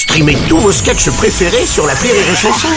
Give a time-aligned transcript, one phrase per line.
[0.00, 2.68] Streamez tous vos sketchs préférés sur la Rire et Chanson.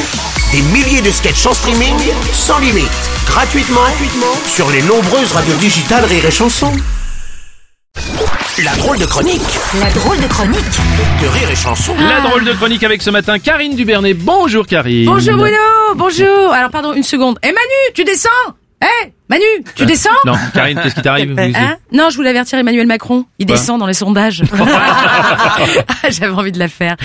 [0.52, 1.96] Des milliers de sketchs en streaming,
[2.34, 2.92] sans limite,
[3.26, 6.70] gratuitement, gratuitement sur les nombreuses radios digitales Rire et Chanson.
[8.62, 9.42] La drôle de chronique
[9.80, 10.60] La drôle de chronique
[11.22, 11.96] de Rire et Chanson.
[11.98, 14.16] La drôle de chronique avec ce matin Karine Dubernet.
[14.16, 15.06] Bonjour Karine.
[15.06, 16.52] Bonjour Bruno, bonjour.
[16.52, 17.40] Alors pardon, une seconde.
[17.42, 18.28] Eh Manu, tu descends?
[18.82, 19.14] Eh?
[19.30, 19.44] Manu,
[19.76, 23.26] tu descends Non, Karine, qu'est-ce qui t'arrive Hein non, je voulais avertir Emmanuel Macron.
[23.40, 24.44] Il Quoi descend dans les sondages.
[26.06, 26.96] Ah, J'avais envie de la faire.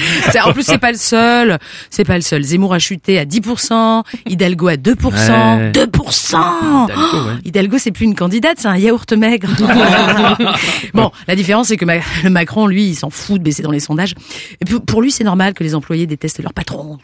[0.45, 1.59] En plus, c'est pas le seul.
[1.91, 2.43] C'est pas le seul.
[2.43, 4.95] Zemmour a chuté à 10%, Hidalgo à 2%.
[5.05, 5.73] Ouais.
[5.73, 7.33] 2% Hidalgo, ouais.
[7.45, 9.49] Hidalgo, c'est plus une candidate, c'est un yaourt maigre.
[10.95, 13.81] bon, la différence, c'est que Ma- Macron, lui, il s'en fout de baisser dans les
[13.81, 14.15] sondages.
[14.61, 16.99] Et pour lui, c'est normal que les employés détestent leur patron.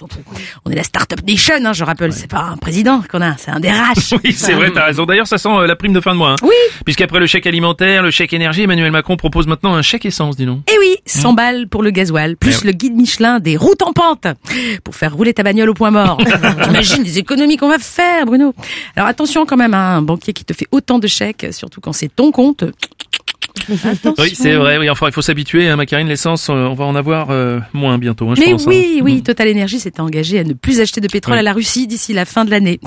[0.64, 2.12] On est la start-up nation, hein, je rappelle.
[2.12, 4.14] C'est pas un président qu'on a, c'est un DRH.
[4.24, 5.03] Oui, c'est vrai, t'as raison.
[5.06, 6.32] D'ailleurs, ça sent euh, la prime de fin de mois.
[6.32, 6.36] hein.
[6.42, 6.54] Oui.
[6.84, 10.46] Puisqu'après le chèque alimentaire, le chèque énergie, Emmanuel Macron propose maintenant un chèque essence, dis
[10.46, 10.60] donc.
[10.72, 13.92] Eh oui, 100 balles pour le gasoil, plus Eh le guide Michelin des routes en
[13.92, 14.26] pente,
[14.82, 16.18] pour faire rouler ta bagnole au point mort.
[16.64, 18.54] T'imagines les économies qu'on va faire, Bruno
[18.96, 21.92] Alors attention quand même, hein, un banquier qui te fait autant de chèques, surtout quand
[21.92, 22.64] c'est ton compte.
[23.84, 24.14] Attention.
[24.18, 24.78] Oui, c'est vrai.
[24.78, 25.68] Oui, enfin, il faut s'habituer.
[25.68, 28.52] Hein, ma Karine, l'essence, euh, on va en avoir euh, moins bientôt, hein, je Mais
[28.52, 28.62] pense.
[28.62, 28.70] hein.
[28.70, 31.40] oui, oui, Total Energy s'est engagé à ne plus acheter de pétrole Oui.
[31.40, 32.80] à la Russie d'ici la fin de l'année.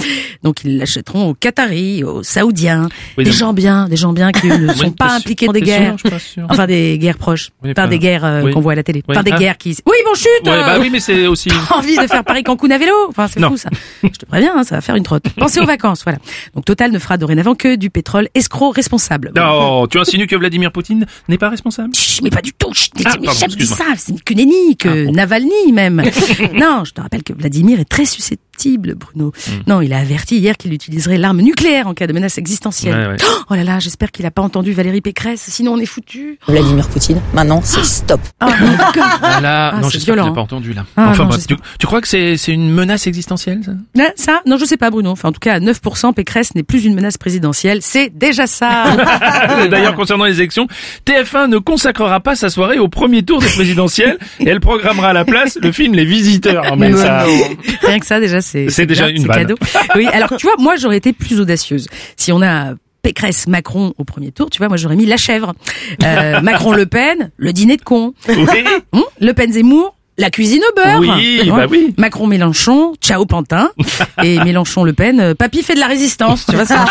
[0.44, 4.48] Donc ils l'achèteront aux Qataris, aux Saoudiens, Oui, des gens bien, des gens bien qui
[4.48, 5.96] ne sont pas impliqués dans des sûr guerres.
[6.20, 6.46] Sûr.
[6.50, 9.24] Enfin des guerres proches, Oui, pas des guerres euh, qu'on voit à la télé, pas
[9.24, 9.38] des Ah.
[9.40, 9.78] guerres qui.
[9.86, 10.28] Oui, bon chute.
[10.46, 11.50] Bah oui, mais c'est aussi.
[11.72, 12.94] envie de faire Paris Cancun à vélo.
[13.10, 13.70] Enfin, c'est fou ça.
[14.04, 15.26] Je te préviens, hein, ça va faire une trotte.
[15.38, 16.20] Pensez aux vacances, voilà.
[16.56, 19.32] Donc Total ne fera dorénavant que du pétrole escroc responsable.
[19.36, 21.94] Non, tu insinues que Vladimir Poutine n'est pas responsable?
[21.96, 22.74] Chut, mais pas du tout.
[22.74, 23.86] Chut, Ah, mais pardon, ça.
[23.98, 25.12] C'est que nenni, que Ah, bon.
[25.14, 26.02] Navalny même.
[26.54, 29.32] non, je te rappelle que Vladimir est très susceptible, Bruno.
[29.48, 29.52] Hmm.
[29.68, 32.96] Non, il a averti hier qu'il utiliserait l'arme nucléaire en cas de menace existentielle.
[32.96, 33.18] Ouais, ouais.
[33.50, 36.40] Oh là là, j'espère qu'il a pas entendu Valérie Pécresse, sinon on est foutu.
[36.48, 37.22] Vladimir Poutine.
[37.34, 38.22] Maintenant, c'est stop.
[38.40, 38.52] Ah,
[38.94, 39.20] cœur.
[39.22, 40.86] Ah là, Ah, non, c'est j'espère qu'il n'a pas entendu là.
[40.96, 41.38] Ah, enfin non,
[41.80, 43.72] tu, crois que c'est une menace existentielle ça?
[44.00, 45.12] Hein, ça Non, je sais pas, Bruno.
[45.12, 47.80] Enfin, en tout cas, à 9%, Pécresse n'est plus une menace présidentielle.
[47.82, 48.86] C'est déjà ça.
[49.70, 50.57] D'ailleurs, concernant les élections,
[51.06, 55.14] TF1 ne consacrera pas sa soirée au premier tour des présidentielles et elle programmera à
[55.14, 56.76] la place le film Les Visiteurs.
[56.78, 57.26] Mais ça-
[57.84, 59.56] Rien que ça, déjà, c'est C'est déjà une cadeau.
[59.96, 61.88] Oui, alors tu vois, moi j'aurais été plus audacieuse.
[62.16, 62.74] Si on a
[63.04, 65.54] Pécresse, Macron au premier tour, tu vois, moi j'aurais mis la chèvre.
[66.04, 68.14] Euh, Macron, Le Pen, le dîner de con.
[68.28, 68.46] Oui.
[68.92, 69.96] Hum, le Pen, Zemmour.
[70.20, 71.00] La cuisine au beurre.
[71.00, 71.94] Oui, bah oui.
[71.98, 73.70] Macron, Mélenchon, ciao Pantin.
[74.24, 76.46] Et Mélenchon, Le Pen, euh, papy fait de la résistance.
[76.48, 76.86] Tu vois ça.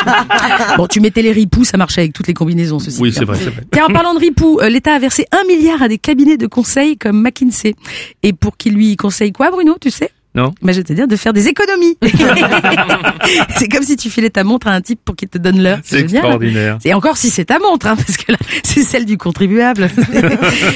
[0.76, 3.00] Bon, tu mettais les ripoux, ça marchait avec toutes les combinaisons, ceci.
[3.00, 3.24] Oui, c'est hein.
[3.24, 3.64] vrai, c'est vrai.
[3.72, 6.46] Tiens, en parlant de ripoux, euh, l'État a versé un milliard à des cabinets de
[6.46, 7.74] conseil comme McKinsey.
[8.22, 10.10] Et pour qu'ils lui conseillent quoi, Bruno, tu sais?
[10.36, 11.96] Non bah, je vais te dire de faire des économies.
[13.56, 15.78] c'est comme si tu filais ta montre à un type pour qu'il te donne l'heure.
[15.82, 16.78] C'est extraordinaire.
[16.84, 19.88] Et encore si c'est ta montre, hein, parce que là, c'est celle du contribuable.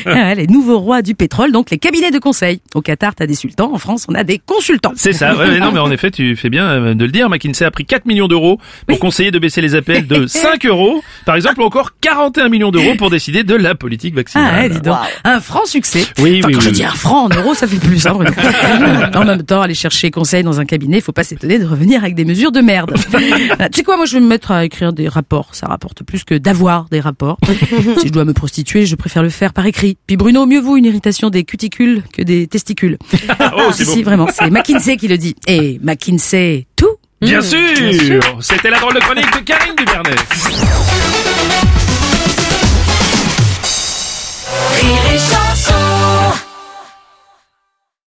[0.06, 2.60] Ah, les nouveaux rois du pétrole, donc les cabinets de conseil.
[2.74, 3.70] Au Qatar, t'as des sultans.
[3.72, 4.92] En France, on a des consultants.
[4.96, 7.28] C'est ça, ouais, mais non, mais en effet, tu fais bien euh, de le dire.
[7.28, 11.02] McKinsey a pris 4 millions d'euros pour conseiller de baisser les appels de 5 euros,
[11.26, 14.52] par exemple, ou encore 41 millions d'euros pour décider de la politique vaccinale.
[14.56, 14.96] Ah, ouais, dis donc.
[15.24, 16.04] Un franc succès.
[16.18, 16.72] Oui, Enfin, oui, quand oui, je oui.
[16.74, 18.06] dis un franc en euros, ça fait plus.
[18.06, 18.14] Hein,
[19.14, 22.14] en même temps, aller chercher conseil dans un cabinet, faut pas s'étonner de revenir avec
[22.14, 22.94] des mesures de merde.
[23.72, 25.48] Tu sais quoi, moi je vais me mettre à écrire des rapports.
[25.52, 27.38] Ça rapporte plus que d'avoir des rapports.
[27.98, 29.96] si je dois me prostituer, je préfère le faire par écrit.
[30.06, 32.98] Puis Bruno, mieux vaut une irritation des cuticules que des testicules.
[33.52, 33.92] Oh, c'est si, beau.
[33.92, 35.34] si, vraiment, c'est McKinsey qui le dit.
[35.46, 37.58] Et McKinsey, tout Bien sûr
[38.40, 41.69] C'était la drôle de chronique de Karine Dubernet.